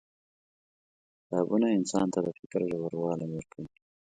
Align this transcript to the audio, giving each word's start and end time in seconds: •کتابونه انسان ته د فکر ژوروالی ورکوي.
•کتابونه 1.21 1.67
انسان 1.77 2.07
ته 2.13 2.19
د 2.25 2.27
فکر 2.39 2.59
ژوروالی 2.71 3.27
ورکوي. 3.31 3.69